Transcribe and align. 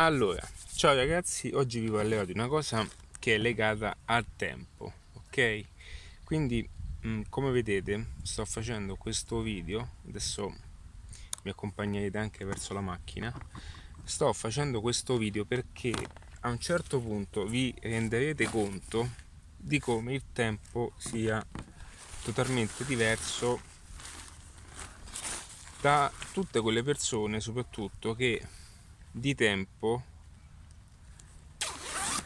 Allora, 0.00 0.48
ciao 0.76 0.94
ragazzi, 0.94 1.50
oggi 1.52 1.80
vi 1.80 1.90
parlerò 1.90 2.24
di 2.24 2.30
una 2.30 2.46
cosa 2.46 2.86
che 3.18 3.34
è 3.34 3.38
legata 3.38 3.96
al 4.04 4.24
tempo, 4.36 4.92
ok? 5.14 5.64
Quindi, 6.22 6.66
mm, 7.04 7.22
come 7.28 7.50
vedete, 7.50 8.10
sto 8.22 8.44
facendo 8.44 8.94
questo 8.94 9.40
video, 9.40 9.96
adesso 10.06 10.54
mi 11.42 11.50
accompagnerete 11.50 12.16
anche 12.16 12.44
verso 12.44 12.74
la 12.74 12.80
macchina. 12.80 13.34
Sto 14.04 14.32
facendo 14.32 14.80
questo 14.80 15.16
video 15.16 15.44
perché 15.44 15.92
a 16.42 16.48
un 16.48 16.60
certo 16.60 17.00
punto 17.00 17.44
vi 17.44 17.74
renderete 17.80 18.44
conto 18.44 19.10
di 19.56 19.80
come 19.80 20.14
il 20.14 20.22
tempo 20.32 20.92
sia 20.96 21.44
totalmente 22.22 22.84
diverso 22.84 23.60
da 25.80 26.08
tutte 26.32 26.60
quelle 26.60 26.84
persone, 26.84 27.40
soprattutto 27.40 28.14
che 28.14 28.40
di 29.10 29.34
tempo 29.34 30.02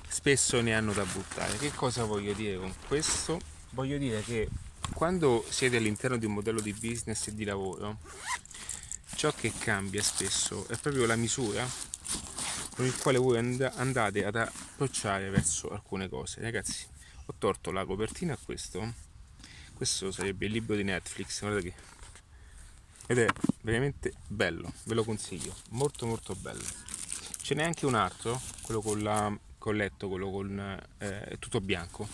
spesso 0.09 0.61
ne 0.61 0.75
hanno 0.75 0.93
da 0.93 1.05
buttare. 1.05 1.57
Che 1.59 1.73
cosa 1.73 2.05
voglio 2.05 2.33
dire 2.33 2.57
con 2.57 2.73
questo? 2.87 3.41
Voglio 3.71 3.99
dire 3.99 4.23
che 4.23 4.49
quando 4.95 5.45
siete 5.49 5.79
all'interno 5.79 6.17
di 6.17 6.27
un 6.27 6.35
modello 6.35 6.61
di 6.61 6.73
business 6.73 7.29
e 7.29 7.35
di 7.35 7.45
lavoro, 7.45 7.99
ciò 9.17 9.33
che 9.33 9.53
cambia 9.59 10.03
spesso 10.03 10.69
è 10.69 10.77
proprio 10.77 11.07
la 11.07 11.17
misura 11.17 11.67
con 12.75 12.85
il 12.85 12.97
quale 12.97 13.19
voi 13.19 13.39
and- 13.39 13.73
andate 13.75 14.25
ad 14.25 14.37
approcciare 14.37 15.29
verso 15.31 15.71
alcune 15.71 16.09
cose. 16.09 16.41
Ragazzi, 16.41 16.87
ho 17.27 17.35
torto 17.37 17.71
la 17.71 17.85
copertina 17.85 18.35
a 18.35 18.39
questo. 18.43 18.95
Questo 19.75 20.13
sarebbe 20.13 20.47
il 20.47 20.53
libro 20.53 20.77
di 20.77 20.85
Netflix, 20.85 21.41
guardate 21.41 21.71
che 21.71 21.75
ed 23.07 23.19
è 23.19 23.27
veramente 23.63 24.15
bello, 24.27 24.73
ve 24.85 24.95
lo 24.95 25.05
consiglio, 25.05 25.55
molto 25.71 26.07
molto 26.07 26.35
bello. 26.35 26.65
Ce 27.43 27.55
n'è 27.55 27.65
anche 27.65 27.87
un 27.87 27.95
altro, 27.95 28.41
quello 28.63 28.81
con, 28.81 29.03
la, 29.03 29.37
con 29.59 29.77
letto, 29.77 30.09
quello 30.09 30.31
con 30.31 30.81
eh, 30.99 31.37
tutto 31.39 31.61
bianco, 31.61 32.09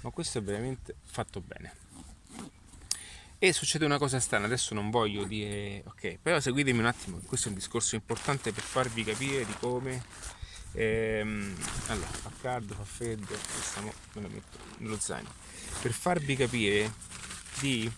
ma 0.00 0.10
questo 0.10 0.38
è 0.38 0.42
veramente 0.42 0.96
fatto 1.04 1.40
bene. 1.40 1.84
E 3.38 3.52
succede 3.52 3.84
una 3.84 3.98
cosa 3.98 4.18
strana, 4.18 4.46
adesso 4.46 4.74
non 4.74 4.90
voglio 4.90 5.24
dire 5.24 5.82
ok, 5.86 6.18
però 6.22 6.40
seguitemi 6.40 6.78
un 6.78 6.86
attimo, 6.86 7.20
questo 7.26 7.48
è 7.48 7.50
un 7.50 7.58
discorso 7.58 7.94
importante 7.94 8.52
per 8.52 8.62
farvi 8.62 9.04
capire 9.04 9.44
di 9.44 9.54
come 9.60 10.02
ehm, 10.72 11.54
allora 11.88 12.06
fa 12.06 12.30
caldo, 12.40 12.74
fa 12.74 12.84
freddo, 12.84 13.36
stiamo, 13.60 13.92
me 14.14 14.22
lo 14.22 14.28
metto 14.28 14.58
nello 14.78 14.98
zaino, 14.98 15.30
per 15.82 15.92
farvi 15.92 16.34
capire 16.34 16.92
di 17.60 17.90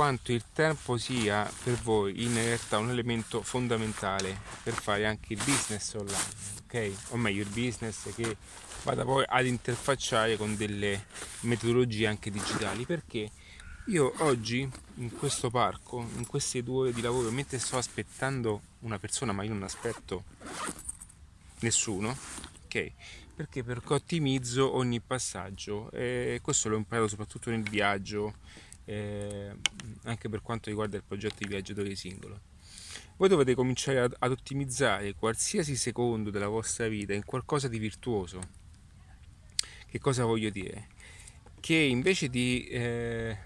quanto 0.00 0.32
il 0.32 0.44
tempo 0.54 0.96
sia 0.96 1.46
per 1.62 1.74
voi 1.74 2.22
in 2.24 2.32
realtà 2.32 2.78
un 2.78 2.88
elemento 2.88 3.42
fondamentale 3.42 4.34
per 4.62 4.72
fare 4.72 5.04
anche 5.04 5.34
il 5.34 5.42
business 5.44 5.92
online, 5.92 6.24
ok? 6.64 6.92
O 7.10 7.18
meglio 7.18 7.42
il 7.42 7.50
business 7.50 8.10
che 8.14 8.34
vada 8.84 9.04
poi 9.04 9.26
ad 9.28 9.44
interfacciare 9.44 10.38
con 10.38 10.56
delle 10.56 11.04
metodologie 11.40 12.06
anche 12.06 12.30
digitali, 12.30 12.86
perché 12.86 13.30
io 13.88 14.14
oggi 14.20 14.66
in 14.94 15.14
questo 15.18 15.50
parco, 15.50 16.00
in 16.16 16.26
queste 16.26 16.62
due 16.62 16.84
ore 16.84 16.92
di 16.94 17.02
lavoro, 17.02 17.30
mentre 17.30 17.58
sto 17.58 17.76
aspettando 17.76 18.62
una 18.78 18.98
persona, 18.98 19.32
ma 19.32 19.42
io 19.42 19.52
non 19.52 19.64
aspetto 19.64 20.24
nessuno, 21.58 22.16
ok? 22.64 22.92
Perché? 23.36 23.62
Perché 23.62 23.92
ottimizzo 23.92 24.74
ogni 24.76 25.00
passaggio 25.00 25.90
e 25.90 26.40
questo 26.42 26.70
l'ho 26.70 26.76
imparato 26.78 27.08
soprattutto 27.08 27.50
nel 27.50 27.62
viaggio 27.62 28.36
eh, 28.84 29.54
anche 30.04 30.28
per 30.28 30.42
quanto 30.42 30.68
riguarda 30.68 30.96
il 30.96 31.02
progetto 31.06 31.36
di 31.38 31.48
viaggiatore 31.48 31.94
singolo. 31.94 32.40
Voi 33.16 33.28
dovete 33.28 33.54
cominciare 33.54 34.00
ad, 34.00 34.16
ad 34.18 34.30
ottimizzare 34.30 35.14
qualsiasi 35.14 35.76
secondo 35.76 36.30
della 36.30 36.48
vostra 36.48 36.88
vita 36.88 37.12
in 37.12 37.24
qualcosa 37.24 37.68
di 37.68 37.78
virtuoso. 37.78 38.40
Che 39.86 39.98
cosa 39.98 40.24
voglio 40.24 40.50
dire? 40.50 40.88
Che 41.60 41.74
invece 41.74 42.28
di... 42.28 42.66
Eh... 42.68 43.36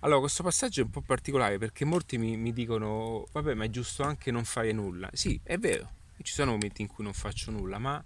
Allora, 0.00 0.20
questo 0.20 0.42
passaggio 0.42 0.82
è 0.82 0.84
un 0.84 0.90
po' 0.90 1.00
particolare 1.00 1.58
perché 1.58 1.84
molti 1.84 2.18
mi, 2.18 2.36
mi 2.36 2.52
dicono, 2.52 3.26
vabbè, 3.32 3.54
ma 3.54 3.64
è 3.64 3.70
giusto 3.70 4.02
anche 4.02 4.30
non 4.30 4.44
fare 4.44 4.72
nulla. 4.72 5.08
Sì, 5.12 5.40
è 5.42 5.56
vero, 5.56 5.90
ci 6.22 6.32
sono 6.32 6.52
momenti 6.52 6.82
in 6.82 6.88
cui 6.88 7.04
non 7.04 7.14
faccio 7.14 7.50
nulla, 7.50 7.78
ma 7.78 8.04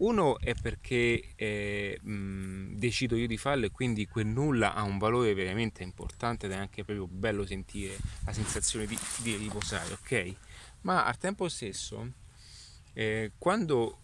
uno 0.00 0.38
è 0.38 0.54
perché 0.54 1.32
eh, 1.36 1.98
mh, 2.00 2.76
decido 2.76 3.16
io 3.16 3.26
di 3.26 3.36
farlo 3.36 3.66
e 3.66 3.70
quindi 3.70 4.06
quel 4.06 4.26
nulla 4.26 4.74
ha 4.74 4.82
un 4.82 4.98
valore 4.98 5.34
veramente 5.34 5.82
importante 5.82 6.46
ed 6.46 6.52
è 6.52 6.56
anche 6.56 6.84
proprio 6.84 7.06
bello 7.06 7.44
sentire 7.44 7.96
la 8.24 8.32
sensazione 8.32 8.86
di, 8.86 8.98
di 9.18 9.36
riposare, 9.36 9.92
ok? 9.92 10.34
Ma 10.82 11.04
al 11.04 11.18
tempo 11.18 11.48
stesso, 11.48 12.12
eh, 12.94 13.32
quando 13.36 13.98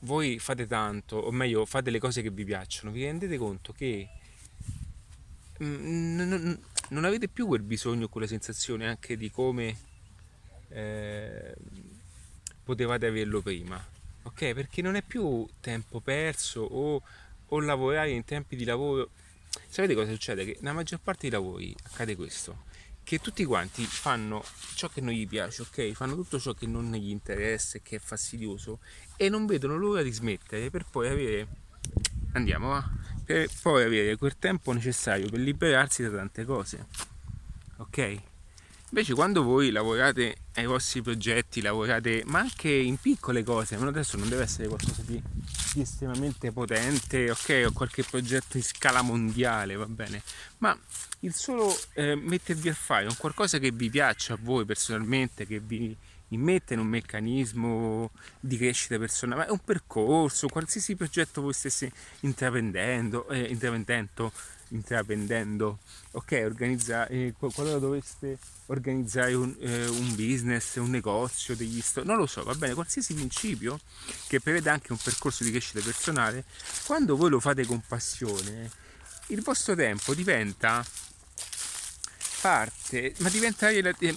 voi 0.00 0.38
fate 0.38 0.66
tanto, 0.66 1.16
o 1.16 1.32
meglio 1.32 1.64
fate 1.64 1.90
le 1.90 1.98
cose 1.98 2.22
che 2.22 2.30
vi 2.30 2.44
piacciono, 2.44 2.92
vi 2.92 3.04
rendete 3.04 3.36
conto 3.36 3.72
che 3.72 4.08
mh, 5.58 5.64
non, 5.66 6.60
non 6.90 7.04
avete 7.04 7.26
più 7.26 7.46
quel 7.46 7.62
bisogno, 7.62 8.08
quella 8.08 8.28
sensazione 8.28 8.86
anche 8.86 9.16
di 9.16 9.30
come 9.32 9.76
eh, 10.68 11.54
potevate 12.62 13.06
averlo 13.06 13.40
prima 13.42 13.93
ok? 14.24 14.52
Perché 14.52 14.82
non 14.82 14.96
è 14.96 15.02
più 15.02 15.46
tempo 15.60 16.00
perso 16.00 16.60
o, 16.62 17.02
o 17.46 17.60
lavorare 17.60 18.10
in 18.10 18.24
tempi 18.24 18.56
di 18.56 18.64
lavoro. 18.64 19.10
Sapete 19.68 19.94
cosa 19.94 20.10
succede? 20.10 20.44
Che 20.44 20.56
nella 20.60 20.74
maggior 20.74 21.00
parte 21.00 21.28
dei 21.28 21.30
lavori 21.30 21.74
accade 21.84 22.16
questo, 22.16 22.64
che 23.04 23.20
tutti 23.20 23.44
quanti 23.44 23.84
fanno 23.84 24.44
ciò 24.74 24.88
che 24.88 25.00
non 25.00 25.12
gli 25.12 25.28
piace, 25.28 25.62
ok? 25.62 25.92
Fanno 25.92 26.14
tutto 26.14 26.40
ciò 26.40 26.54
che 26.54 26.66
non 26.66 26.90
gli 26.92 27.10
interessa 27.10 27.76
e 27.76 27.82
che 27.82 27.96
è 27.96 27.98
fastidioso 28.00 28.80
e 29.16 29.28
non 29.28 29.46
vedono 29.46 29.76
l'ora 29.76 30.02
di 30.02 30.10
smettere 30.10 30.70
per 30.70 30.86
poi 30.90 31.08
avere, 31.08 31.46
andiamo 32.32 32.68
va, 32.70 32.90
per 33.24 33.48
poi 33.62 33.84
avere 33.84 34.16
quel 34.16 34.36
tempo 34.38 34.72
necessario 34.72 35.28
per 35.28 35.38
liberarsi 35.38 36.02
da 36.02 36.10
tante 36.10 36.44
cose, 36.44 36.86
ok? 37.76 38.32
Invece 38.90 39.14
quando 39.14 39.42
voi 39.42 39.70
lavorate 39.70 40.36
ai 40.54 40.66
vostri 40.66 41.02
progetti, 41.02 41.60
lavorate 41.60 42.22
ma 42.26 42.38
anche 42.38 42.70
in 42.70 42.96
piccole 42.96 43.42
cose, 43.42 43.76
ma 43.76 43.88
adesso 43.88 44.16
non 44.16 44.28
deve 44.28 44.42
essere 44.44 44.68
qualcosa 44.68 45.02
di, 45.02 45.20
di 45.72 45.80
estremamente 45.80 46.52
potente, 46.52 47.30
ok, 47.30 47.64
o 47.68 47.72
qualche 47.72 48.04
progetto 48.04 48.56
in 48.56 48.62
scala 48.62 49.02
mondiale, 49.02 49.74
va 49.74 49.86
bene, 49.86 50.22
ma 50.58 50.78
il 51.20 51.34
solo 51.34 51.76
eh, 51.94 52.14
mettervi 52.14 52.68
a 52.68 52.74
fare 52.74 53.06
un 53.06 53.16
qualcosa 53.16 53.58
che 53.58 53.72
vi 53.72 53.90
piaccia 53.90 54.34
a 54.34 54.38
voi 54.40 54.64
personalmente, 54.64 55.44
che 55.44 55.58
vi 55.58 55.96
immette 56.34 56.74
in 56.74 56.80
un 56.80 56.86
meccanismo 56.86 58.10
di 58.38 58.56
crescita 58.56 58.98
personale, 58.98 59.46
è 59.46 59.50
un 59.50 59.60
percorso, 59.64 60.48
qualsiasi 60.48 60.94
progetto 60.94 61.40
voi 61.42 61.52
stesse 61.52 61.90
intraprendendo, 62.20 63.28
eh, 63.28 63.44
intraprendendo 63.44 64.32
intraprendendo, 64.68 65.78
ok, 66.12 66.42
organizza, 66.44 67.06
eh, 67.06 67.34
qualora 67.38 67.78
doveste 67.78 68.38
organizzare 68.66 69.34
un, 69.34 69.54
eh, 69.60 69.86
un, 69.86 70.14
business, 70.14 70.76
un 70.76 70.90
negozio, 70.90 71.54
degli 71.54 71.80
store, 71.80 72.06
non 72.06 72.16
lo 72.16 72.26
so, 72.26 72.42
va 72.42 72.54
bene, 72.54 72.74
qualsiasi 72.74 73.14
principio 73.14 73.78
che 74.26 74.40
prevede 74.40 74.70
anche 74.70 74.92
un 74.92 74.98
percorso 74.98 75.44
di 75.44 75.50
crescita 75.50 75.80
personale, 75.80 76.44
quando 76.86 77.16
voi 77.16 77.30
lo 77.30 77.40
fate 77.40 77.64
con 77.66 77.82
passione, 77.86 78.70
il 79.28 79.42
vostro 79.42 79.74
tempo 79.74 80.14
diventa 80.14 80.84
parte, 82.40 83.14
ma 83.18 83.28
diventa 83.28 83.70
eh, 83.70 84.14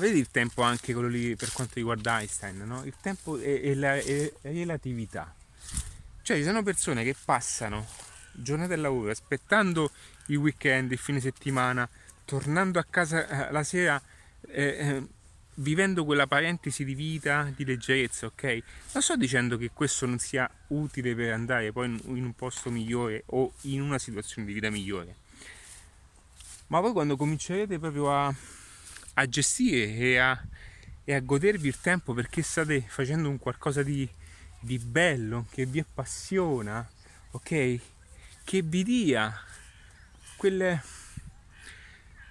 vedi 0.00 0.18
il 0.18 0.30
tempo 0.30 0.62
anche 0.62 0.92
quello 0.92 1.08
lì 1.08 1.36
per 1.36 1.52
quanto 1.52 1.74
riguarda 1.76 2.18
Einstein, 2.18 2.56
no? 2.66 2.82
Il 2.84 2.94
tempo 3.00 3.38
è 3.38 3.74
la 3.74 3.94
è 3.94 4.32
relatività. 4.40 5.32
Cioè 6.22 6.36
ci 6.36 6.42
sono 6.42 6.62
persone 6.62 7.04
che 7.04 7.14
passano 7.24 7.86
giornata 8.32 8.74
di 8.74 8.80
lavoro, 8.80 9.10
aspettando 9.10 9.90
il 10.26 10.36
weekend, 10.36 10.90
il 10.90 10.98
fine 10.98 11.20
settimana, 11.20 11.88
tornando 12.24 12.78
a 12.78 12.86
casa 12.88 13.48
eh, 13.48 13.52
la 13.52 13.62
sera, 13.62 14.00
eh, 14.48 14.62
eh, 14.62 15.06
vivendo 15.54 16.04
quella 16.04 16.26
parentesi 16.26 16.84
di 16.84 16.94
vita, 16.94 17.52
di 17.54 17.64
leggerezza, 17.64 18.26
ok? 18.26 18.62
Non 18.92 19.02
sto 19.02 19.16
dicendo 19.16 19.56
che 19.56 19.70
questo 19.72 20.06
non 20.06 20.18
sia 20.18 20.50
utile 20.68 21.14
per 21.14 21.32
andare 21.32 21.72
poi 21.72 21.86
in, 21.86 22.00
in 22.16 22.24
un 22.24 22.34
posto 22.34 22.70
migliore 22.70 23.24
o 23.26 23.52
in 23.62 23.82
una 23.82 23.98
situazione 23.98 24.46
di 24.46 24.52
vita 24.54 24.70
migliore. 24.70 25.14
Ma 26.68 26.80
voi 26.80 26.92
quando 26.92 27.16
comincerete 27.16 27.78
proprio 27.80 28.12
a, 28.12 28.32
a 29.14 29.26
gestire 29.26 29.94
e 29.94 30.18
a, 30.18 30.40
e 31.04 31.14
a, 31.14 31.20
godervi 31.20 31.68
il 31.68 31.80
tempo 31.80 32.14
perché 32.14 32.42
state 32.42 32.80
facendo 32.80 33.28
un 33.28 33.38
qualcosa 33.38 33.82
di, 33.82 34.08
di 34.60 34.78
bello, 34.78 35.46
che 35.50 35.66
vi 35.66 35.80
appassiona, 35.80 36.88
ok? 37.32 37.80
che 38.44 38.62
vi 38.62 38.82
dia 38.82 39.32
quelle, 40.36 40.82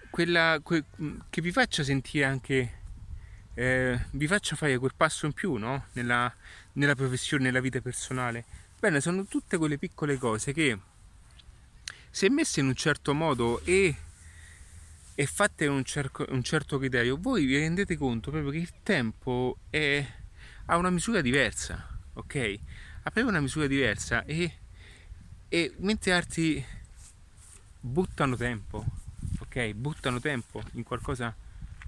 quella, 0.10 0.60
que, 0.62 0.84
che 1.30 1.42
vi 1.42 1.52
faccia 1.52 1.84
sentire 1.84 2.26
anche 2.26 2.78
eh, 3.60 4.06
vi 4.12 4.28
faccia 4.28 4.56
fare 4.56 4.78
quel 4.78 4.94
passo 4.96 5.26
in 5.26 5.34
più 5.34 5.56
no? 5.56 5.88
nella, 5.94 6.34
nella 6.74 6.96
professione, 6.96 7.44
nella 7.44 7.60
vita 7.60 7.82
personale. 7.82 8.46
Bene, 8.80 9.02
sono 9.02 9.26
tutte 9.26 9.58
quelle 9.58 9.78
piccole 9.78 10.18
cose 10.18 10.54
che 10.54 10.80
se 12.10 12.30
messe 12.30 12.62
in 12.62 12.68
un 12.68 12.76
certo 12.76 13.14
modo 13.14 13.62
e, 13.66 13.94
e 15.20 15.26
fate 15.26 15.68
un, 15.68 15.84
cerco, 15.84 16.26
un, 16.30 16.42
certo 16.44 16.78
criterio, 16.78 17.18
voi 17.20 17.44
vi 17.44 17.58
rendete 17.58 17.98
conto 17.98 18.32
proprio 18.32 18.52
che 18.52 18.58
il 18.60 18.72
tempo 18.84 19.58
è, 19.70 20.02
ha 20.68 20.78
una 20.78 20.90
misura 20.90 21.20
diversa, 21.20 22.00
ok? 22.14 22.36
Ha 22.36 23.12
proprio 23.12 23.28
una 23.28 23.42
misura 23.42 23.68
diversa 23.68 24.24
e, 24.24 24.60
e 25.50 25.74
mentre 25.80 26.14
altri 26.14 26.66
buttano 27.82 28.38
tempo, 28.38 28.86
ok? 29.40 29.74
Buttano 29.74 30.22
tempo 30.22 30.64
in 30.76 30.84
qualcosa, 30.84 31.36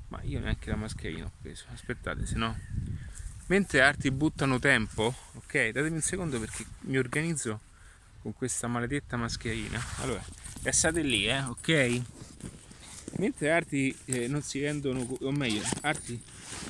ma 0.10 0.20
io 0.24 0.42
neanche 0.42 0.70
la 0.70 0.76
mascherina 0.76 1.24
ho 1.24 1.32
preso, 1.42 1.68
aspettate, 1.72 2.26
se 2.26 2.36
no... 2.36 2.60
Mentre 3.46 3.80
altri 3.80 4.12
buttano 4.12 4.60
tempo, 4.60 5.16
ok? 5.36 5.70
Datemi 5.70 5.96
un 5.96 6.02
secondo 6.02 6.38
perché 6.38 6.66
mi 6.82 6.98
organizzo 6.98 7.62
con 8.22 8.34
questa 8.34 8.68
maledetta 8.68 9.16
mascherina. 9.16 9.82
Allora, 10.00 10.22
state 10.70 11.02
lì, 11.02 11.28
eh, 11.28 11.44
ok? 11.44 12.02
Mentre 13.22 13.52
altri 13.52 13.96
eh, 14.06 14.28
non 14.28 14.42
si 14.42 14.60
rendono, 14.62 15.08
o 15.22 15.32
meglio, 15.32 15.62
altri 15.82 16.20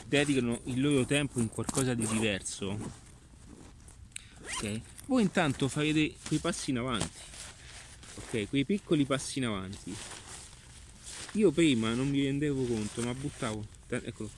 dedicano 0.05 0.59
il 0.65 0.81
loro 0.81 1.05
tempo 1.05 1.39
in 1.39 1.47
qualcosa 1.47 1.93
di 1.93 2.05
diverso, 2.05 2.77
ok? 4.41 4.81
Voi 5.05 5.21
intanto 5.21 5.69
farete 5.69 6.13
quei 6.27 6.39
passi 6.39 6.71
in 6.71 6.79
avanti, 6.79 7.19
ok? 8.15 8.49
Quei 8.49 8.65
piccoli 8.65 9.05
passi 9.05 9.39
in 9.39 9.45
avanti. 9.45 9.95
Io 11.35 11.51
prima 11.51 11.93
non 11.93 12.09
mi 12.09 12.25
rendevo 12.25 12.65
conto, 12.65 13.01
ma 13.01 13.13
buttavo, 13.13 13.65
eccolo, 13.87 14.29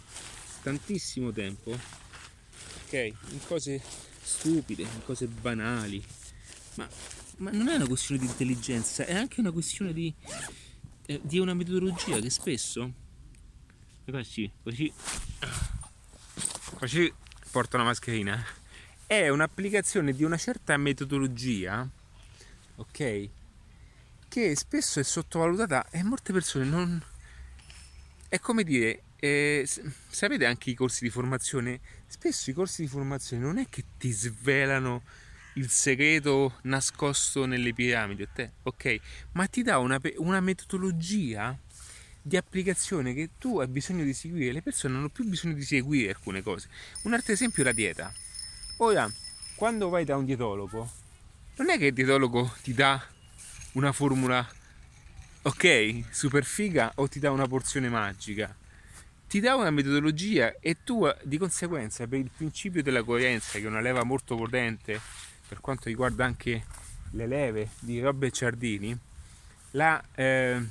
tantissimo 0.62 1.31
tempo, 1.31 1.71
ok? 1.71 2.94
In 2.94 3.39
cose 3.48 3.81
stupide, 4.21 4.83
in 4.83 5.04
cose 5.04 5.25
banali, 5.25 6.04
ma, 6.75 6.88
ma 7.38 7.50
non 7.50 7.69
è 7.69 7.74
una 7.74 7.88
questione 7.88 8.21
di 8.21 8.27
intelligenza, 8.27 9.04
è 9.04 9.15
anche 9.15 9.39
una 9.39 9.51
questione 9.51 9.94
di, 9.94 10.13
eh, 11.05 11.19
di 11.23 11.39
una 11.39 11.53
metodologia 11.53 12.19
che 12.19 12.29
spesso 12.29 12.91
così, 14.11 14.51
così, 14.61 14.91
così 16.75 17.13
porta 17.51 17.77
una 17.77 17.85
mascherina. 17.85 18.44
È 19.05 19.29
un'applicazione 19.29 20.13
di 20.13 20.23
una 20.23 20.38
certa 20.38 20.75
metodologia, 20.77 21.88
ok? 22.75 23.29
Che 24.27 24.55
spesso 24.55 25.00
è 25.00 25.03
sottovalutata 25.03 25.89
e 25.89 26.03
molte 26.03 26.33
persone 26.33 26.65
non. 26.65 27.03
È 28.27 28.39
come 28.39 28.63
dire, 28.63 29.03
eh, 29.17 29.69
sapete 30.09 30.45
anche 30.45 30.71
i 30.71 30.73
corsi 30.73 31.03
di 31.03 31.11
formazione? 31.11 31.79
Spesso 32.07 32.50
i 32.50 32.53
corsi 32.53 32.81
di 32.81 32.88
formazione 32.88 33.44
non 33.44 33.57
è 33.57 33.67
che 33.69 33.85
ti 33.97 34.11
svelano 34.11 35.03
il 35.53 35.69
segreto 35.69 36.59
nascosto 36.63 37.45
nelle 37.45 37.73
piramidi, 37.73 38.27
ok? 38.63 39.00
Ma 39.33 39.45
ti 39.47 39.61
dà 39.61 39.77
una, 39.77 40.00
una 40.17 40.39
metodologia 40.39 41.57
di 42.21 42.38
applicazione 42.38 43.13
che 43.13 43.31
tu 43.38 43.59
hai 43.59 43.67
bisogno 43.67 44.03
di 44.03 44.13
seguire, 44.13 44.53
le 44.53 44.61
persone 44.61 44.95
hanno 44.95 45.09
più 45.09 45.25
bisogno 45.25 45.53
di 45.53 45.63
seguire 45.63 46.09
alcune 46.09 46.41
cose. 46.41 46.69
Un 47.03 47.13
altro 47.13 47.33
esempio 47.33 47.61
è 47.61 47.65
la 47.65 47.73
dieta. 47.73 48.13
Ora, 48.77 49.11
quando 49.55 49.89
vai 49.89 50.05
da 50.05 50.15
un 50.15 50.25
dietologo, 50.25 50.89
non 51.57 51.69
è 51.69 51.77
che 51.77 51.88
il 51.88 51.94
dietologo 51.94 52.55
ti 52.63 52.73
dà 52.73 53.05
una 53.73 53.91
formula, 53.91 54.47
ok, 55.44 56.05
super 56.09 56.45
figa 56.45 56.91
o 56.95 57.07
ti 57.07 57.19
dà 57.19 57.29
una 57.29 57.47
porzione 57.47 57.89
magica. 57.89 58.55
Ti 59.27 59.39
dà 59.39 59.55
una 59.55 59.71
metodologia 59.71 60.55
e 60.59 60.83
tu 60.83 61.07
di 61.23 61.38
conseguenza 61.38 62.07
per 62.07 62.19
il 62.19 62.29
principio 62.35 62.83
della 62.83 63.03
coerenza, 63.03 63.57
che 63.57 63.65
è 63.65 63.67
una 63.67 63.81
leva 63.81 64.03
molto 64.03 64.35
potente 64.35 65.01
per 65.48 65.60
quanto 65.62 65.90
riguarda 65.90 66.25
anche 66.25 66.66
le 67.12 67.28
leve 67.28 67.69
di 67.80 68.00
Robert 68.00 68.34
Ciardini, 68.34 68.98
la, 69.72 70.04
eh, 70.16 70.62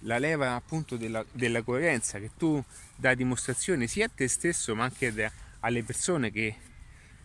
la 0.00 0.18
leva 0.18 0.54
appunto 0.54 0.96
della, 0.96 1.24
della, 1.32 1.62
coerenza 1.62 2.18
che 2.18 2.30
tu 2.36 2.62
dai 2.96 3.16
dimostrazione 3.16 3.86
sia 3.86 4.06
a 4.06 4.10
te 4.14 4.28
stesso 4.28 4.74
ma 4.74 4.84
anche 4.84 5.12
da, 5.12 5.30
alle 5.60 5.82
persone 5.82 6.30
che, 6.30 6.54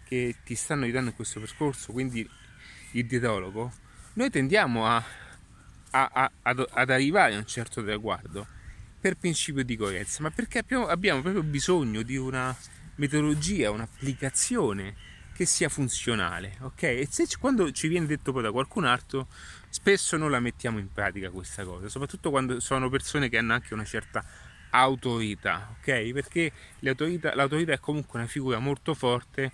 che 0.06 0.36
ti 0.44 0.56
stanno 0.56 0.84
aiutando 0.84 1.10
in 1.10 1.16
questo 1.16 1.40
percorso, 1.40 1.92
quindi 1.92 2.28
il 2.92 3.06
dietologo, 3.06 3.72
noi 4.14 4.30
tendiamo 4.30 4.88
a, 4.88 5.04
a, 5.92 6.10
a, 6.14 6.32
ad, 6.44 6.66
ad, 6.70 6.90
arrivare 6.90 7.36
a 7.36 7.38
un 7.38 7.46
certo 7.46 7.84
traguardo 7.84 8.48
per 9.00 9.18
principio 9.18 9.64
di 9.64 9.76
coerenza, 9.76 10.22
ma 10.22 10.32
perché 10.32 10.60
abbiamo, 10.60 10.88
abbiamo 10.88 11.22
proprio 11.22 11.44
bisogno 11.44 12.02
di 12.02 12.16
una 12.16 12.56
metodologia, 12.96 13.72
un'applicazione 13.72 14.96
che 15.36 15.46
sia 15.46 15.68
funzionale, 15.68 16.56
ok? 16.62 16.84
E 16.84 17.08
se 17.12 17.28
quando 17.38 17.70
ci 17.72 17.90
viene 17.90 18.06
detto 18.06 18.32
poi 18.32 18.42
da 18.42 18.54
qualcun 18.54 18.86
altro, 18.86 19.28
spesso 19.70 20.16
non 20.16 20.32
la 20.32 20.40
mettiamo 20.40 20.80
in 20.80 20.90
pratica 20.90 21.30
questa 21.30 21.66
cosa, 21.66 21.90
soprattutto 21.90 22.30
quando 22.30 22.62
sono 22.62 22.88
persone 22.88 23.28
che 23.28 23.38
hanno 23.38 23.52
anche 23.52 23.74
una 23.74 23.84
certa 23.84 24.24
autorità, 24.70 25.76
ok? 25.78 26.12
Perché 26.14 26.52
l'autorità, 26.80 27.36
l'autorità 27.36 27.74
è 27.74 27.80
comunque 27.80 28.18
una 28.18 28.30
figura 28.30 28.60
molto 28.60 28.94
forte 28.94 29.52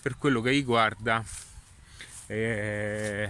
per 0.00 0.16
quello 0.16 0.40
che 0.40 0.50
riguarda 0.50 1.24
eh, 2.28 3.28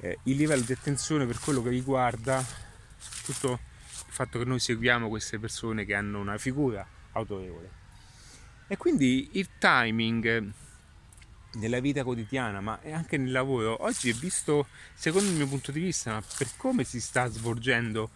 eh, 0.00 0.18
il 0.24 0.36
livello 0.36 0.62
di 0.62 0.72
attenzione, 0.72 1.24
per 1.24 1.38
quello 1.38 1.62
che 1.62 1.70
riguarda 1.70 2.44
soprattutto 2.98 3.60
il 4.08 4.12
fatto 4.12 4.38
che 4.38 4.44
noi 4.44 4.58
seguiamo 4.58 5.08
queste 5.08 5.38
persone 5.38 5.86
che 5.86 5.94
hanno 5.94 6.20
una 6.20 6.36
figura 6.36 6.86
autorevole. 7.12 7.82
E 8.66 8.76
quindi 8.76 9.30
il 9.32 9.48
timing 9.58 10.52
nella 11.54 11.80
vita 11.80 12.02
quotidiana, 12.04 12.60
ma 12.60 12.80
anche 12.92 13.16
nel 13.16 13.32
lavoro, 13.32 13.82
oggi 13.82 14.10
è 14.10 14.12
visto, 14.12 14.66
secondo 14.94 15.30
il 15.30 15.36
mio 15.36 15.46
punto 15.46 15.72
di 15.72 15.80
vista, 15.80 16.22
per 16.36 16.48
come 16.56 16.84
si 16.84 17.00
sta 17.00 17.26
svolgendo, 17.26 18.10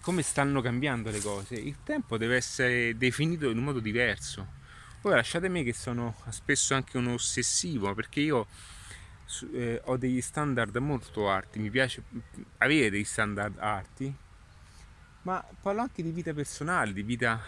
come 0.00 0.22
stanno 0.22 0.60
cambiando 0.60 1.10
le 1.10 1.20
cose, 1.20 1.54
il 1.54 1.76
tempo 1.82 2.16
deve 2.16 2.36
essere 2.36 2.96
definito 2.96 3.48
in 3.48 3.58
un 3.58 3.64
modo 3.64 3.80
diverso. 3.80 4.60
Ora 5.02 5.16
lasciatemi 5.16 5.64
che 5.64 5.72
sono 5.72 6.14
spesso 6.28 6.74
anche 6.74 6.96
un 6.96 7.08
ossessivo, 7.08 7.94
perché 7.94 8.20
io 8.20 8.46
eh, 9.52 9.80
ho 9.84 9.96
degli 9.96 10.20
standard 10.20 10.76
molto 10.76 11.30
alti, 11.30 11.58
mi 11.58 11.70
piace 11.70 12.02
avere 12.58 12.90
degli 12.90 13.04
standard 13.04 13.58
alti, 13.58 14.14
ma 15.22 15.44
parlo 15.60 15.80
anche 15.80 16.02
di 16.02 16.10
vita 16.10 16.32
personale, 16.32 16.92
di 16.92 17.02
vita 17.02 17.40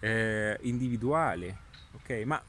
eh, 0.00 0.58
individuale, 0.62 1.58
ok? 1.92 2.10
Ma 2.24 2.42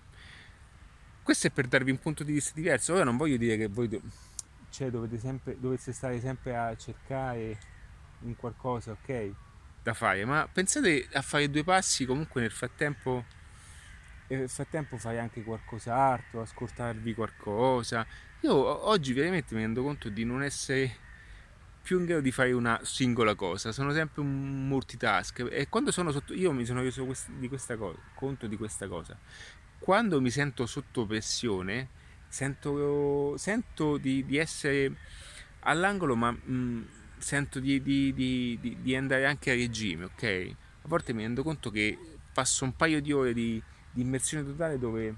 questo 1.26 1.48
è 1.48 1.50
per 1.50 1.66
darvi 1.66 1.90
un 1.90 1.98
punto 1.98 2.24
di 2.24 2.34
vista 2.34 2.52
diverso. 2.54 2.94
Ora 2.94 3.04
non 3.04 3.18
voglio 3.18 3.38
dire 3.38 3.58
che 3.58 3.68
voi 3.68 3.88
do- 3.88 4.00
cioè, 4.70 4.92
dovete, 4.92 5.18
sempre, 5.18 5.58
dovete 5.60 5.92
stare 5.92 6.20
sempre 6.20 6.56
a 6.56 6.78
cercare 6.78 7.58
un 8.20 8.36
qualcosa, 8.36 8.92
ok? 8.92 9.32
Da 9.82 9.96
fare, 9.96 10.24
ma 10.24 10.48
pensate 10.52 11.08
a 11.14 11.24
fare 11.24 11.50
due 11.50 11.64
passi 11.64 12.06
comunque 12.06 12.42
nel 12.42 12.52
frattempo. 12.52 13.26
Nel 14.28 14.48
frattempo 14.50 14.98
fare 14.98 15.18
anche 15.18 15.42
qualcos'altro, 15.42 16.42
ascoltarvi 16.42 17.16
qualcosa. 17.16 18.06
Io 18.42 18.54
oggi 18.88 19.14
veramente 19.14 19.56
mi 19.56 19.62
rendo 19.62 19.82
conto 19.82 20.10
di 20.10 20.26
non 20.26 20.44
essere 20.44 20.96
più 21.82 21.98
in 22.00 22.06
grado 22.06 22.22
di 22.22 22.32
fare 22.32 22.52
una 22.52 22.80
singola 22.84 23.34
cosa, 23.34 23.72
sono 23.72 23.94
sempre 23.94 24.22
un 24.22 24.68
multitask 24.68 25.48
e 25.52 25.70
quando 25.70 25.92
sono 25.92 26.12
sotto 26.12 26.34
io 26.34 26.52
mi 26.52 26.66
sono 26.66 26.82
reso 26.82 27.08
di 27.38 27.48
questa 27.48 27.78
cosa, 27.78 28.00
conto 28.14 28.48
di 28.48 28.58
questa 28.58 28.88
cosa 28.88 29.18
quando 29.86 30.20
mi 30.20 30.32
sento 30.32 30.66
sotto 30.66 31.06
pressione, 31.06 31.90
sento, 32.28 33.38
sento 33.38 33.98
di, 33.98 34.26
di, 34.26 34.36
essere 34.36 34.96
all'angolo, 35.60 36.16
ma 36.16 36.32
mh, 36.32 36.40
mm, 36.50 36.84
sento 37.20 37.60
di, 37.60 37.80
di, 37.84 38.12
di, 38.82 38.96
andare 38.96 39.28
anche 39.28 39.52
a 39.52 39.54
regime, 39.54 40.06
ok? 40.06 40.56
A 40.82 40.88
volte 40.88 41.14
mi 41.14 41.22
rendo 41.22 41.44
conto 41.44 41.70
che 41.70 42.00
passo 42.34 42.64
un 42.64 42.76
paio 42.76 43.00
di 43.00 43.12
ore 43.12 43.32
di, 43.32 43.62
immersione 43.94 44.44
totale 44.44 44.80
dove 44.80 45.16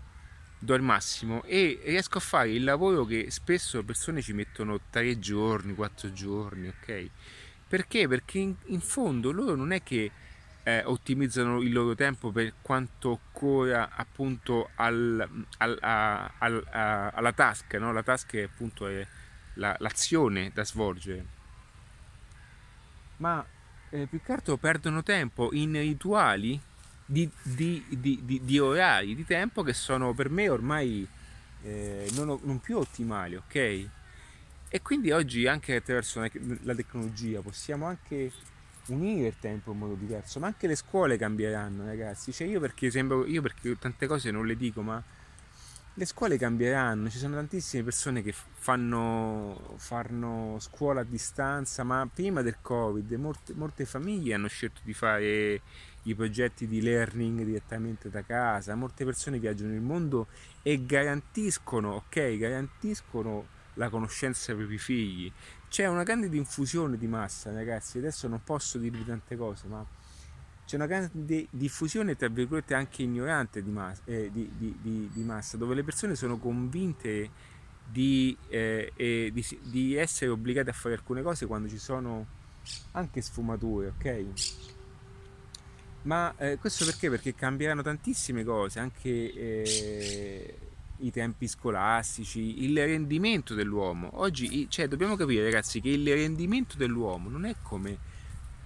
do 0.60 0.74
il 0.74 0.82
massimo 0.82 1.44
e 1.46 1.80
riesco 1.86 2.18
a 2.18 2.22
fare 2.22 2.52
il 2.52 2.66
lavoro 2.66 3.06
che 3.06 3.32
spesso 3.32 3.78
le 3.78 3.86
persone 3.86 4.22
ci 4.22 4.34
mettono 4.34 4.82
tre 4.90 5.18
giorni, 5.18 5.76
quattro 5.76 6.12
giorni, 6.12 6.68
ok? 6.68 7.10
Perché? 7.70 8.10
Perché 8.10 8.40
in, 8.40 8.54
in 8.66 8.82
fondo 8.82 9.32
loro 9.32 9.56
non 9.56 9.72
è 9.72 9.82
che 9.82 10.12
eh, 10.68 10.82
ottimizzano 10.84 11.62
il 11.62 11.72
loro 11.72 11.96
tempo 11.96 12.30
per 12.30 12.56
quanto 12.62 13.12
occorra 13.12 13.90
appunto 13.96 14.72
al, 14.76 15.26
al, 15.60 15.78
a, 15.80 16.30
al, 16.40 16.68
a, 16.70 17.08
alla 17.08 17.32
task, 17.32 17.76
no? 17.76 17.94
la 17.94 18.04
task 18.04 18.36
è 18.36 18.44
appunto 18.44 18.86
è 18.86 19.08
la, 19.54 19.74
l'azione 19.80 20.52
da 20.54 20.66
svolgere, 20.66 21.26
ma 23.18 23.46
eh, 23.92 24.08
più 24.08 24.22
che 24.22 24.34
altro 24.34 24.58
perdono 24.58 25.04
tempo 25.04 25.54
in 25.54 25.72
rituali 25.72 26.60
di, 27.06 27.30
di, 27.42 27.86
di, 27.88 28.42
di, 28.44 28.60
orari 28.60 29.16
di 29.16 29.24
tempo 29.24 29.64
che 29.64 29.72
sono 29.72 30.14
per 30.14 30.30
me 30.30 30.50
ormai 30.50 31.08
eh, 31.64 32.12
non, 32.16 32.38
non 32.44 32.60
più 32.60 32.78
ottimali, 32.78 33.38
ok? 33.38 33.56
E 34.68 34.82
quindi 34.82 35.12
oggi 35.12 35.48
anche 35.48 35.78
attraverso 35.78 36.20
la 36.64 36.76
tecnologia 36.76 37.40
possiamo 37.40 37.86
anche 37.86 38.34
unire 38.94 39.28
il 39.28 39.36
tempo 39.40 39.72
in 39.72 39.80
modo 39.80 39.96
diverso, 39.96 40.40
ma 40.40 40.48
anche 40.48 40.68
le 40.68 40.76
scuole 40.76 41.18
cambieranno, 41.18 41.86
ragazzi. 41.86 42.32
Cioè 42.32 42.48
io 42.48 42.60
perché 42.60 42.90
sembro, 42.92 43.26
io 43.26 43.42
perché 43.42 43.78
tante 43.78 44.08
cose 44.08 44.32
non 44.32 44.46
le 44.46 44.56
dico, 44.56 44.82
ma 44.82 45.02
le 46.00 46.06
scuole 46.06 46.38
cambieranno, 46.38 47.10
ci 47.10 47.18
sono 47.18 47.34
tantissime 47.34 47.84
persone 47.84 48.22
che 48.22 48.32
fanno, 48.32 49.74
fanno 49.78 50.58
scuola 50.60 51.02
a 51.02 51.04
distanza, 51.04 51.84
ma 51.84 52.08
prima 52.12 52.44
del 52.44 52.58
Covid 52.62 53.12
molte, 53.14 53.54
molte, 53.56 53.86
famiglie 53.86 54.36
hanno 54.36 54.48
scelto 54.48 54.82
di 54.84 54.94
fare 54.94 55.62
i 56.04 56.14
progetti 56.14 56.68
di 56.68 56.84
learning 56.84 57.44
direttamente 57.44 58.12
da 58.12 58.22
casa, 58.22 58.76
molte 58.76 59.06
persone 59.06 59.40
viaggiano 59.40 59.72
nel 59.72 59.82
mondo 59.82 60.28
e 60.62 60.86
garantiscono, 60.86 61.96
ok, 61.96 62.38
garantiscono 62.38 63.56
la 63.78 63.90
conoscenza 63.90 64.52
ai 64.52 64.58
propri 64.58 64.78
figli. 64.78 65.32
C'è 65.70 65.88
una 65.88 66.04
grande 66.04 66.30
diffusione 66.30 66.98
di 66.98 67.08
massa, 67.08 67.52
ragazzi, 67.52 67.98
adesso 67.98 68.28
non 68.28 68.42
posso 68.44 68.78
dirvi 68.78 69.06
tante 69.06 69.36
cose, 69.36 69.68
ma 69.68 69.86
c'è 70.66 70.76
una 70.76 70.86
grande 70.86 71.48
diffusione, 71.50 72.16
tra 72.16 72.28
virgolette, 72.28 72.74
anche 72.74 73.04
ignorante 73.04 73.64
di 73.64 73.72
massa, 73.72 74.02
eh, 74.06 74.30
di, 74.32 74.52
di, 74.58 75.10
di 75.12 75.24
massa, 75.24 75.58
dove 75.58 75.76
le 75.76 75.84
persone 75.84 76.16
sono 76.16 76.38
convinte 76.38 77.30
di, 77.90 78.38
eh, 78.50 78.92
eh, 78.96 79.32
di, 79.34 79.96
essere 79.96 80.32
obbligate 80.32 80.70
a 80.70 80.74
fare 80.74 80.96
alcune 80.96 81.22
cose 81.22 81.46
quando 81.46 81.70
ci 81.70 81.78
sono 81.78 82.26
anche 82.92 83.22
sfumature, 83.22 83.94
ok? 83.98 84.26
Ma 86.04 86.34
eh, 86.38 86.58
questo 86.58 86.86
perché? 86.86 87.10
Perché 87.10 87.34
cambieranno 87.34 87.82
tantissime 87.82 88.44
cose, 88.44 88.80
anche 88.80 89.34
eh, 89.34 90.58
i 91.00 91.12
tempi 91.12 91.48
scolastici, 91.48 92.64
il 92.64 92.78
rendimento 92.78 93.54
dell'uomo. 93.54 94.10
Oggi, 94.20 94.70
cioè, 94.70 94.88
dobbiamo 94.88 95.16
capire, 95.16 95.44
ragazzi, 95.44 95.82
che 95.82 95.90
il 95.90 96.08
rendimento 96.08 96.78
dell'uomo 96.78 97.30
non 97.30 97.46
è 97.46 97.56
come 97.62 98.16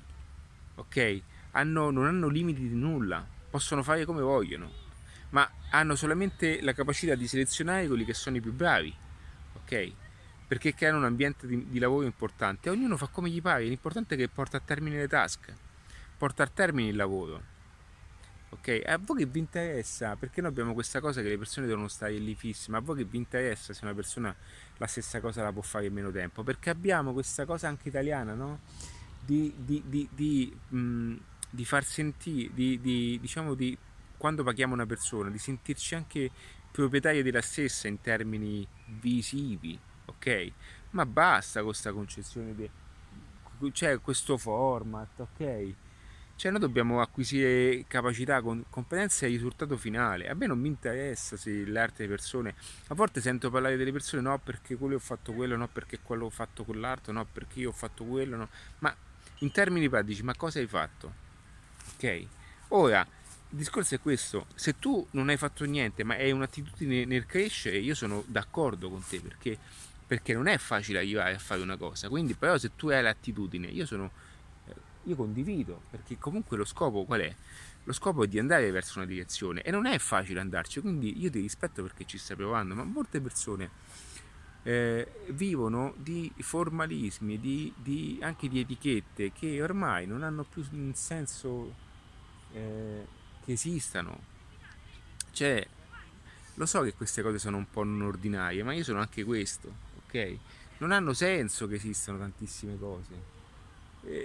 ok? 0.75 1.21
Hanno, 1.51 1.91
non 1.91 2.05
hanno 2.05 2.27
limiti 2.27 2.67
di 2.67 2.75
nulla, 2.75 3.25
possono 3.49 3.83
fare 3.83 4.05
come 4.05 4.21
vogliono, 4.21 4.71
ma 5.29 5.49
hanno 5.71 5.95
solamente 5.95 6.61
la 6.61 6.73
capacità 6.73 7.15
di 7.15 7.27
selezionare 7.27 7.87
quelli 7.87 8.05
che 8.05 8.13
sono 8.13 8.37
i 8.37 8.41
più 8.41 8.53
bravi, 8.53 8.93
ok? 9.55 9.91
Perché 10.47 10.73
creano 10.73 10.99
un 10.99 11.05
ambiente 11.05 11.47
di, 11.47 11.69
di 11.69 11.79
lavoro 11.79 12.05
importante, 12.05 12.69
ognuno 12.69 12.97
fa 12.97 13.07
come 13.07 13.29
gli 13.29 13.41
pare, 13.41 13.65
l'importante 13.65 14.15
è 14.15 14.17
che 14.17 14.27
porta 14.27 14.57
a 14.57 14.61
termine 14.63 14.97
le 14.97 15.07
task, 15.07 15.53
porta 16.17 16.43
a 16.43 16.47
termine 16.47 16.89
il 16.89 16.95
lavoro. 16.95 17.53
Ok, 18.57 18.83
a 18.85 18.97
voi 18.97 19.17
che 19.17 19.25
vi 19.25 19.39
interessa? 19.39 20.15
Perché 20.15 20.39
noi 20.39 20.49
abbiamo 20.49 20.73
questa 20.73 21.01
cosa 21.01 21.21
che 21.21 21.27
le 21.27 21.37
persone 21.37 21.67
devono 21.67 21.89
stare 21.89 22.13
lì 22.13 22.35
fisse, 22.35 22.71
ma 22.71 22.77
a 22.77 22.79
voi 22.79 22.95
che 22.97 23.03
vi 23.03 23.17
interessa 23.17 23.73
se 23.73 23.83
una 23.83 23.93
persona 23.93 24.33
la 24.77 24.87
stessa 24.87 25.19
cosa 25.19 25.43
la 25.43 25.51
può 25.51 25.61
fare 25.61 25.87
in 25.87 25.93
meno 25.93 26.09
tempo? 26.09 26.41
Perché 26.41 26.69
abbiamo 26.69 27.11
questa 27.11 27.45
cosa 27.45 27.67
anche 27.67 27.89
italiana, 27.89 28.33
no? 28.33 28.61
Di, 29.19 29.53
di, 29.57 29.83
di, 29.85 30.07
di, 30.09 30.57
mh, 30.69 31.15
di 31.49 31.65
far 31.65 31.83
sentire, 31.83 32.53
di, 32.53 32.79
di, 32.79 33.19
diciamo 33.19 33.55
di 33.55 33.77
quando 34.15 34.43
paghiamo 34.43 34.73
una 34.73 34.85
persona, 34.85 35.29
di 35.29 35.37
sentirci 35.37 35.95
anche 35.95 36.31
proprietari 36.71 37.23
della 37.23 37.41
stessa 37.41 37.89
in 37.89 37.99
termini 37.99 38.65
visivi, 39.01 39.77
ok? 40.05 40.51
Ma 40.91 41.05
basta 41.05 41.59
con 41.59 41.69
questa 41.69 41.91
concezione 41.91 42.55
di... 42.55 42.69
cioè 43.73 43.99
questo 43.99 44.37
format, 44.37 45.19
ok? 45.19 45.73
Cioè 46.37 46.51
noi 46.51 46.59
dobbiamo 46.59 46.99
acquisire 46.99 47.85
capacità, 47.87 48.41
competenze 48.41 49.25
e 49.25 49.29
risultato 49.29 49.77
finale. 49.77 50.27
A 50.27 50.33
me 50.33 50.47
non 50.47 50.59
mi 50.59 50.67
interessa 50.67 51.37
se 51.37 51.65
l'arte 51.65 52.03
delle 52.03 52.09
persone. 52.09 52.55
A 52.87 52.93
volte 52.93 53.21
sento 53.21 53.49
parlare 53.49 53.77
delle 53.77 53.93
persone 53.93 54.21
no 54.21 54.37
perché 54.39 54.75
quello 54.75 54.95
ho 54.95 54.99
fatto 54.99 55.31
quello, 55.31 55.55
no 55.55 55.67
perché 55.67 55.99
quello 56.01 56.25
ho 56.25 56.29
fatto 56.29 56.65
quell'altro, 56.65 57.13
no 57.13 57.25
perché 57.25 57.61
io 57.61 57.69
ho 57.69 57.73
fatto 57.73 58.03
quello, 58.03 58.35
no. 58.35 58.49
Ma 58.79 58.93
in 59.39 59.51
termini 59.51 59.87
pratici, 59.87 60.23
ma 60.23 60.35
cosa 60.35 60.59
hai 60.59 60.67
fatto? 60.67 61.13
Ok? 61.93 62.25
Ora, 62.69 63.07
il 63.51 63.57
discorso 63.57 63.95
è 63.95 63.99
questo, 63.99 64.47
se 64.55 64.77
tu 64.77 65.07
non 65.11 65.29
hai 65.29 65.37
fatto 65.37 65.63
niente 65.63 66.03
ma 66.03 66.15
hai 66.15 66.31
un'attitudine 66.31 67.05
nel 67.05 67.25
crescere, 67.25 67.77
io 67.77 67.95
sono 67.95 68.23
d'accordo 68.27 68.89
con 68.89 69.01
te 69.07 69.21
perché, 69.21 69.57
perché 70.05 70.33
non 70.33 70.47
è 70.47 70.57
facile 70.57 70.99
arrivare 70.99 71.35
a 71.35 71.39
fare 71.39 71.61
una 71.61 71.77
cosa, 71.77 72.09
quindi 72.09 72.33
però 72.33 72.57
se 72.57 72.71
tu 72.75 72.89
hai 72.89 73.01
l'attitudine, 73.01 73.67
io 73.67 73.85
sono 73.85 74.11
io 75.05 75.15
condivido, 75.15 75.81
perché 75.89 76.17
comunque 76.17 76.57
lo 76.57 76.65
scopo 76.65 77.05
qual 77.05 77.21
è? 77.21 77.35
Lo 77.83 77.93
scopo 77.93 78.23
è 78.23 78.27
di 78.27 78.39
andare 78.39 78.71
verso 78.71 78.97
una 78.97 79.07
direzione 79.07 79.61
e 79.61 79.71
non 79.71 79.85
è 79.85 79.97
facile 79.99 80.39
andarci, 80.39 80.81
quindi 80.81 81.21
io 81.21 81.29
ti 81.29 81.39
rispetto 81.39 81.81
perché 81.81 82.05
ci 82.05 82.17
stai 82.17 82.35
provando, 82.35 82.73
ma 82.73 82.83
molte 82.83 83.21
persone 83.21 83.69
eh, 84.63 85.07
vivono 85.29 85.93
di 85.97 86.31
formalismi, 86.37 87.39
di, 87.39 87.71
di, 87.75 88.17
anche 88.21 88.49
di 88.49 88.59
etichette 88.59 89.31
che 89.31 89.61
ormai 89.61 90.07
non 90.07 90.23
hanno 90.23 90.43
più 90.43 90.65
un 90.71 90.93
senso 90.95 91.73
eh, 92.53 93.05
che 93.43 93.51
esistano. 93.51 94.33
Cioè, 95.31 95.67
lo 96.55 96.65
so 96.65 96.81
che 96.81 96.93
queste 96.93 97.21
cose 97.21 97.37
sono 97.37 97.57
un 97.57 97.69
po' 97.69 97.83
non 97.83 98.01
ordinarie, 98.01 98.63
ma 98.63 98.73
io 98.73 98.83
sono 98.83 98.99
anche 98.99 99.23
questo, 99.23 99.71
ok? 100.07 100.37
Non 100.77 100.91
hanno 100.91 101.13
senso 101.13 101.67
che 101.67 101.75
esistano 101.75 102.17
tantissime 102.17 102.77
cose 102.79 103.34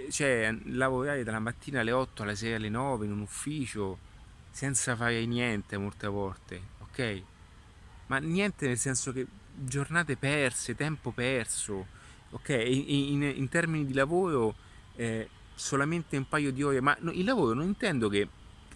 cioè 0.09 0.55
lavorare 0.65 1.23
dalla 1.23 1.39
mattina 1.39 1.79
alle 1.79 1.91
8 1.91 2.23
alle 2.23 2.35
6 2.35 2.53
alle 2.53 2.69
9 2.69 3.05
in 3.05 3.11
un 3.11 3.21
ufficio 3.21 4.09
senza 4.51 4.95
fare 4.95 5.25
niente 5.25 5.77
molte 5.77 6.07
volte, 6.07 6.61
ok? 6.79 7.21
Ma 8.07 8.17
niente 8.17 8.67
nel 8.67 8.77
senso 8.77 9.11
che 9.11 9.25
giornate 9.55 10.17
perse, 10.17 10.75
tempo 10.75 11.11
perso, 11.11 11.87
ok? 12.31 12.49
In, 12.49 12.83
in, 12.87 13.23
in 13.23 13.49
termini 13.49 13.85
di 13.85 13.93
lavoro 13.93 14.55
eh, 14.95 15.29
solamente 15.55 16.17
un 16.17 16.27
paio 16.27 16.51
di 16.51 16.61
ore, 16.63 16.81
ma 16.81 16.95
no, 16.99 17.11
il 17.11 17.23
lavoro 17.23 17.53
non 17.53 17.65
intendo 17.65 18.09
che 18.09 18.27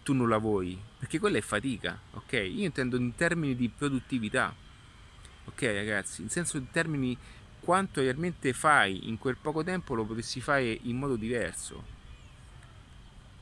tu 0.01 0.13
non 0.13 0.29
lavori, 0.29 0.79
perché 0.97 1.19
quella 1.19 1.38
è 1.38 1.41
fatica, 1.41 2.00
ok? 2.12 2.33
Io 2.33 2.65
intendo 2.65 2.95
in 2.95 3.15
termini 3.15 3.55
di 3.55 3.69
produttività, 3.69 4.55
ok 5.45 5.62
ragazzi, 5.62 6.21
in 6.21 6.29
senso 6.29 6.57
di 6.57 6.67
termini 6.71 7.17
quanto 7.65 8.00
realmente 8.00 8.53
fai 8.53 9.10
in 9.10 9.17
quel 9.17 9.38
poco 9.38 9.63
tempo 9.63 9.95
lo 9.95 10.05
potessi 10.05 10.39
fare 10.39 10.79
in 10.84 10.98
modo 10.98 11.15
diverso. 11.15 11.84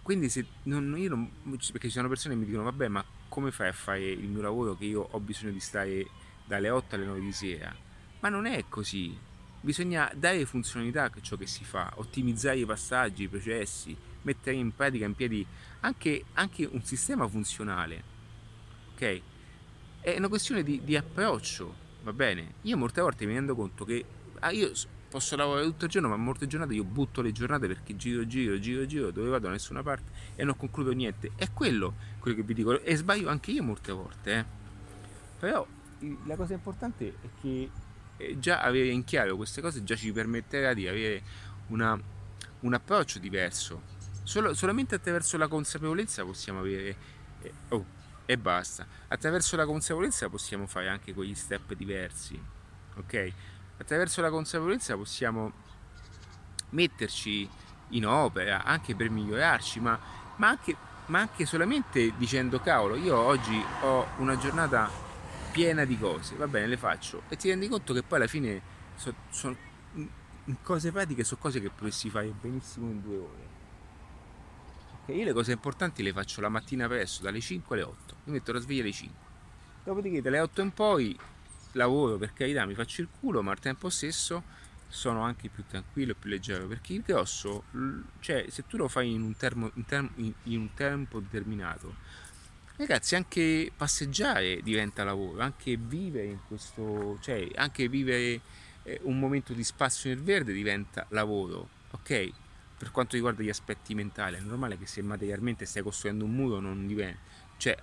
Quindi 0.01 0.29
se 0.29 0.45
non, 0.63 0.95
io 0.97 1.09
non, 1.09 1.29
perché 1.43 1.87
ci 1.87 1.95
sono 1.95 2.07
persone 2.07 2.33
che 2.33 2.39
mi 2.39 2.45
dicono 2.45 2.63
vabbè 2.63 2.87
ma 2.87 3.03
come 3.27 3.51
fai 3.51 3.67
a 3.67 3.73
fare 3.73 4.01
il 4.11 4.27
mio 4.29 4.41
lavoro 4.41 4.77
che 4.77 4.85
io 4.85 5.05
ho 5.11 5.19
bisogno 5.19 5.51
di 5.51 5.59
stare 5.59 6.07
dalle 6.45 6.69
8 6.69 6.95
alle 6.95 7.05
9 7.05 7.19
di 7.19 7.33
sera? 7.33 7.75
Ma 8.21 8.29
non 8.29 8.45
è 8.45 8.63
così. 8.69 9.15
Bisogna 9.59 10.09
dare 10.15 10.45
funzionalità 10.45 11.03
a 11.03 11.11
ciò 11.21 11.35
che 11.35 11.47
si 11.47 11.65
fa, 11.65 11.91
ottimizzare 11.95 12.59
i 12.59 12.65
passaggi, 12.65 13.23
i 13.23 13.27
processi, 13.27 13.95
mettere 14.21 14.55
in 14.55 14.73
pratica 14.73 15.03
in 15.03 15.15
piedi 15.15 15.45
anche, 15.81 16.25
anche 16.33 16.65
un 16.65 16.81
sistema 16.81 17.27
funzionale. 17.27 18.03
Ok? 18.93 19.21
È 19.99 20.17
una 20.17 20.29
questione 20.29 20.63
di, 20.63 20.81
di 20.81 20.95
approccio 20.95 21.82
va 22.03 22.13
bene? 22.13 22.55
Io 22.61 22.77
molte 22.77 23.01
volte 23.01 23.25
mi 23.25 23.33
rendo 23.33 23.55
conto 23.55 23.83
che 23.85 24.05
ah, 24.39 24.51
io 24.51 24.71
posso 25.09 25.35
lavorare 25.35 25.65
tutto 25.65 25.85
il 25.85 25.91
giorno, 25.91 26.09
ma 26.09 26.17
molte 26.17 26.47
giornate 26.47 26.73
io 26.73 26.83
butto 26.83 27.21
le 27.21 27.31
giornate 27.31 27.67
perché 27.67 27.95
giro, 27.95 28.25
giro, 28.25 28.59
giro, 28.59 28.85
giro, 28.85 29.11
dove 29.11 29.29
vado 29.29 29.45
da 29.45 29.51
nessuna 29.51 29.83
parte 29.83 30.11
e 30.35 30.43
non 30.43 30.57
concludo 30.57 30.91
niente. 30.91 31.31
È 31.35 31.51
quello 31.51 31.93
quello 32.19 32.37
che 32.37 32.43
vi 32.43 32.53
dico 32.53 32.79
e 32.79 32.95
sbaglio 32.95 33.29
anche 33.29 33.51
io 33.51 33.63
molte 33.63 33.91
volte, 33.91 34.37
eh. 34.37 34.45
Però 35.39 35.65
la 36.25 36.35
cosa 36.35 36.53
importante 36.53 37.15
è 37.21 37.27
che 37.41 37.69
eh, 38.17 38.39
già 38.39 38.61
avere 38.61 38.87
in 38.87 39.03
chiaro 39.03 39.35
queste 39.35 39.61
cose 39.61 39.83
già 39.83 39.95
ci 39.95 40.11
permetterà 40.11 40.73
di 40.73 40.87
avere 40.87 41.21
una, 41.67 41.99
un 42.61 42.73
approccio 42.73 43.19
diverso. 43.19 43.91
Solo, 44.23 44.53
solamente 44.53 44.95
attraverso 44.95 45.37
la 45.37 45.47
consapevolezza 45.47 46.23
possiamo 46.23 46.59
avere... 46.59 46.95
Eh, 47.41 47.53
oh, 47.69 47.85
e 48.25 48.37
basta. 48.37 48.85
Attraverso 49.07 49.55
la 49.55 49.65
consapevolezza 49.65 50.29
possiamo 50.29 50.67
fare 50.67 50.89
anche 50.89 51.13
quegli 51.13 51.35
step 51.35 51.73
diversi, 51.73 52.41
ok? 52.95 53.33
Attraverso 53.77 54.21
la 54.21 54.29
consapevolezza 54.29 54.95
possiamo 54.95 55.51
metterci 56.69 57.47
in 57.89 58.05
opera 58.05 58.63
anche 58.63 58.95
per 58.95 59.09
migliorarci, 59.09 59.79
ma, 59.79 59.99
ma, 60.37 60.47
anche, 60.47 60.75
ma 61.07 61.19
anche 61.19 61.45
solamente 61.45 62.13
dicendo 62.17 62.59
cavolo, 62.59 62.95
io 62.95 63.17
oggi 63.17 63.63
ho 63.81 64.07
una 64.17 64.37
giornata 64.37 64.89
piena 65.51 65.85
di 65.85 65.97
cose, 65.97 66.35
va 66.35 66.47
bene, 66.47 66.67
le 66.67 66.77
faccio 66.77 67.23
e 67.29 67.35
ti 67.35 67.49
rendi 67.49 67.67
conto 67.67 67.93
che 67.93 68.01
poi 68.01 68.17
alla 68.17 68.27
fine 68.27 68.61
sono 68.95 69.15
so, 69.29 69.55
cose 70.61 70.91
pratiche, 70.91 71.23
sono 71.23 71.39
cose 71.41 71.61
che 71.61 71.69
potresti 71.69 72.09
fare 72.09 72.27
benissimo 72.27 72.89
in 72.89 73.01
due 73.01 73.17
ore. 73.17 73.52
Okay, 75.03 75.17
io 75.17 75.25
le 75.25 75.33
cose 75.33 75.51
importanti 75.51 76.01
le 76.01 76.13
faccio 76.13 76.39
la 76.39 76.47
mattina 76.47 76.87
presto, 76.87 77.23
dalle 77.23 77.41
5 77.41 77.75
alle 77.75 77.85
8, 77.85 78.15
mi 78.23 78.31
metto 78.33 78.53
la 78.53 78.59
sveglia 78.59 78.83
alle 78.83 78.93
5. 78.93 79.17
Dopodiché 79.83 80.21
dalle 80.21 80.39
8 80.39 80.61
in 80.61 80.71
poi 80.71 81.17
lavoro 81.73 82.17
per 82.17 82.31
carità, 82.31 82.65
mi 82.65 82.73
faccio 82.73 83.01
il 83.01 83.09
culo, 83.19 83.43
ma 83.43 83.51
al 83.51 83.59
tempo 83.59 83.89
stesso 83.89 84.43
sono 84.87 85.23
anche 85.23 85.49
più 85.49 85.65
tranquillo 85.67 86.11
e 86.11 86.15
più 86.15 86.29
leggero 86.29 86.67
perché 86.67 86.93
il 86.93 87.01
grosso, 87.01 87.63
cioè 88.21 88.45
se 88.47 88.65
tu 88.65 88.77
lo 88.77 88.87
fai 88.87 89.11
in 89.11 89.23
un, 89.23 89.35
termo, 89.35 89.71
in, 89.73 89.85
term, 89.85 90.09
in 90.15 90.57
un 90.57 90.73
tempo 90.73 91.19
determinato, 91.19 91.95
ragazzi 92.77 93.15
anche 93.15 93.73
passeggiare 93.75 94.61
diventa 94.61 95.03
lavoro, 95.03 95.41
anche 95.41 95.75
vivere 95.75 96.27
in 96.27 96.39
questo, 96.47 97.17
cioè 97.19 97.49
anche 97.55 97.89
vivere 97.89 98.39
eh, 98.83 98.99
un 99.03 99.19
momento 99.19 99.51
di 99.51 99.65
spazio 99.65 100.11
nel 100.11 100.21
verde 100.21 100.53
diventa 100.53 101.05
lavoro, 101.09 101.67
ok? 101.91 102.31
Per 102.83 102.91
quanto 102.91 103.15
riguarda 103.15 103.41
gli 103.41 103.49
aspetti 103.49 103.95
mentali, 103.95 104.35
è 104.35 104.41
normale 104.41 104.77
che 104.77 104.85
se 104.87 105.01
materialmente 105.01 105.65
stai 105.65 105.81
costruendo 105.81 106.25
un 106.25 106.31
muro 106.31 106.59
non 106.59 106.85
diventa, 106.85 107.17
cioè 107.55 107.77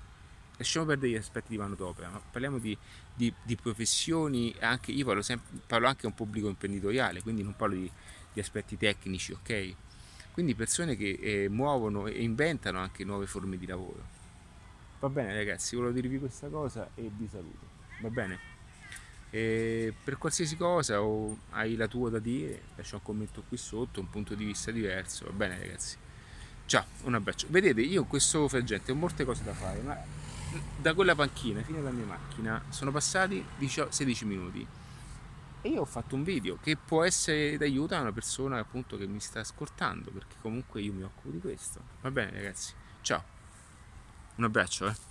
lasciamo 0.59 0.85
perdere 0.85 1.13
gli 1.13 1.17
aspetti 1.17 1.49
di 1.49 1.57
manodopera, 1.57 2.11
ma 2.11 2.21
parliamo 2.21 2.59
di, 2.59 2.77
di, 3.15 3.33
di 3.43 3.57
professioni, 3.57 4.55
anche, 4.61 4.93
io 4.93 5.07
parlo, 5.07 5.23
sempre, 5.23 5.59
parlo, 5.67 5.87
anche 5.87 6.05
a 6.05 6.11
un 6.11 6.15
pubblico 6.15 6.49
imprenditoriale, 6.49 7.23
quindi 7.23 7.43
non 7.43 7.57
parlo 7.57 7.77
di, 7.77 7.91
di 8.31 8.41
aspetti 8.41 8.77
tecnici, 8.77 9.33
ok? 9.33 9.75
Quindi 10.33 10.55
persone 10.55 10.97
che 10.97 11.19
eh, 11.19 11.49
muovono 11.49 12.07
e 12.07 12.23
inventano 12.23 12.79
anche 12.79 13.03
nuove 13.03 13.27
forme 13.27 13.57
di 13.57 13.67
lavoro. 13.67 14.05
Va 15.01 15.09
bene 15.09 15.33
ragazzi, 15.33 15.77
volevo 15.77 15.95
dirvi 15.95 16.19
questa 16.19 16.49
cosa 16.49 16.91
e 16.95 17.11
vi 17.11 17.27
saluto. 17.27 17.67
Va 18.03 18.11
bene? 18.11 18.50
E 19.31 19.95
per 20.03 20.19
qualsiasi 20.19 20.57
cosa 20.57 21.03
o 21.03 21.39
hai 21.51 21.77
la 21.77 21.87
tua 21.87 22.11
da 22.11 22.19
dire, 22.19 22.63
lascia 22.75 22.97
un 22.97 23.03
commento 23.03 23.43
qui 23.47 23.57
sotto, 23.57 24.01
un 24.01 24.11
punto 24.11 24.35
di 24.35 24.45
vista 24.45 24.71
diverso. 24.71 25.27
Va 25.27 25.33
bene 25.33 25.59
ragazzi? 25.59 25.97
Ciao, 26.67 26.85
un 27.05 27.15
abbraccio. 27.15 27.47
Vedete, 27.51 27.81
io 27.81 28.03
in 28.03 28.07
questo 28.07 28.49
frangente 28.49 28.93
ho 28.93 28.95
molte 28.95 29.25
cose 29.25 29.43
da 29.45 29.53
fare, 29.53 29.81
ma 29.81 29.97
da 30.77 30.95
quella 30.95 31.15
panchina 31.15 31.63
fino 31.63 31.79
alla 31.79 31.91
mia 31.91 32.05
macchina 32.05 32.63
sono 32.71 32.91
passati 32.91 33.45
16 33.59 34.25
minuti 34.25 34.67
e 35.63 35.69
io 35.69 35.83
ho 35.83 35.85
fatto 35.85 36.15
un 36.15 36.25
video 36.25 36.59
che 36.61 36.77
può 36.77 37.05
essere 37.05 37.57
d'aiuto 37.57 37.95
a 37.95 38.01
una 38.01 38.13
persona 38.13 38.59
appunto 38.59 38.97
che 38.97 39.07
mi 39.07 39.21
sta 39.21 39.41
ascoltando 39.41 40.11
perché 40.11 40.37
comunque 40.41 40.81
io 40.81 40.93
mi 40.93 41.03
occupo 41.03 41.31
di 41.31 41.39
questo 41.39 41.81
va 42.01 42.11
bene 42.11 42.33
ragazzi 42.33 42.73
ciao 43.03 43.23
un 44.37 44.45
abbraccio 44.45 44.89
eh 44.89 45.10